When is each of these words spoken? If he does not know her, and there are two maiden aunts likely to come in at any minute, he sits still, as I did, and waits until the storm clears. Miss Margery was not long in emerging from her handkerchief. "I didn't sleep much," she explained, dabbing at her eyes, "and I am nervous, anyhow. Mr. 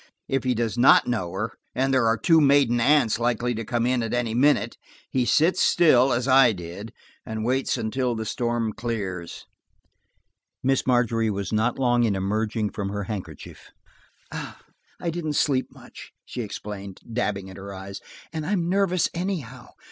If 0.27 0.45
he 0.45 0.55
does 0.55 0.79
not 0.79 1.05
know 1.05 1.31
her, 1.33 1.51
and 1.75 1.93
there 1.93 2.07
are 2.07 2.17
two 2.17 2.41
maiden 2.41 2.79
aunts 2.81 3.19
likely 3.19 3.53
to 3.53 3.63
come 3.63 3.85
in 3.85 4.01
at 4.01 4.15
any 4.15 4.33
minute, 4.33 4.75
he 5.11 5.25
sits 5.25 5.61
still, 5.61 6.11
as 6.11 6.27
I 6.27 6.53
did, 6.53 6.91
and 7.23 7.45
waits 7.45 7.77
until 7.77 8.15
the 8.15 8.25
storm 8.25 8.73
clears. 8.73 9.45
Miss 10.63 10.87
Margery 10.87 11.29
was 11.29 11.53
not 11.53 11.77
long 11.77 12.01
in 12.03 12.15
emerging 12.15 12.71
from 12.71 12.89
her 12.89 13.03
handkerchief. 13.03 13.69
"I 14.31 15.11
didn't 15.11 15.33
sleep 15.33 15.67
much," 15.71 16.13
she 16.25 16.41
explained, 16.41 16.99
dabbing 17.13 17.47
at 17.51 17.57
her 17.57 17.71
eyes, 17.71 18.01
"and 18.33 18.43
I 18.43 18.53
am 18.53 18.67
nervous, 18.69 19.07
anyhow. 19.13 19.65
Mr. 19.67 19.73